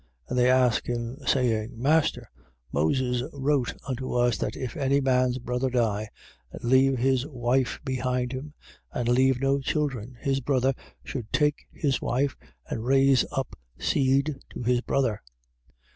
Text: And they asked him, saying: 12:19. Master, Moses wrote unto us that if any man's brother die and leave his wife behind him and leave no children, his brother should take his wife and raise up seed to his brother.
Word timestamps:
And 0.27 0.35
they 0.39 0.49
asked 0.49 0.87
him, 0.87 1.19
saying: 1.27 1.73
12:19. 1.73 1.77
Master, 1.77 2.31
Moses 2.71 3.21
wrote 3.33 3.75
unto 3.87 4.13
us 4.13 4.35
that 4.39 4.55
if 4.55 4.75
any 4.75 4.99
man's 4.99 5.37
brother 5.37 5.69
die 5.69 6.09
and 6.51 6.63
leave 6.63 6.97
his 6.97 7.27
wife 7.27 7.79
behind 7.85 8.31
him 8.31 8.55
and 8.91 9.07
leave 9.07 9.39
no 9.39 9.59
children, 9.59 10.17
his 10.19 10.39
brother 10.39 10.73
should 11.03 11.31
take 11.31 11.67
his 11.71 12.01
wife 12.01 12.35
and 12.67 12.83
raise 12.83 13.25
up 13.31 13.55
seed 13.77 14.37
to 14.49 14.63
his 14.63 14.81
brother. 14.81 15.21